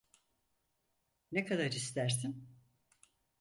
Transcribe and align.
Ne 1.31 1.45
kadar 1.45 1.71
istersin? 1.71 2.47